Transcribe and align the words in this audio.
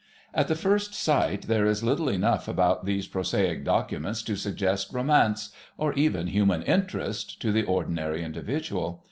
At 0.33 0.47
the 0.47 0.55
first 0.55 0.95
sight 0.95 1.43
there 1.43 1.67
is 1.67 1.83
little 1.83 2.09
enough 2.09 2.47
about 2.47 2.85
these 2.85 3.05
prosaic 3.05 3.63
documents 3.63 4.23
to 4.23 4.35
suggest 4.35 4.91
romance 4.91 5.51
or 5.77 5.93
even 5.93 6.25
human 6.25 6.63
interest 6.63 7.39
to 7.43 7.51
the 7.51 7.61
ordinary 7.65 8.23
individual. 8.23 8.99